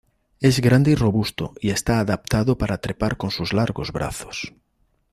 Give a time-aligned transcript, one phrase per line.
[0.39, 4.55] Es grande y robusto y está adaptado para trepar con sus largos brazos.